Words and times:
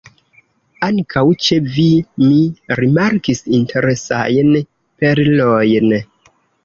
Ankaŭ 0.85 1.21
ĉe 1.47 1.57
vi 1.75 1.85
mi 2.23 2.39
rimarkis 2.81 3.43
interesajn 3.59 4.51
‘perlojn’. 5.03 5.95